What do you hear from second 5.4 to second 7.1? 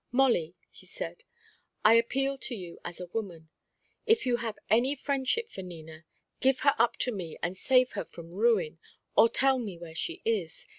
for Nina, give her up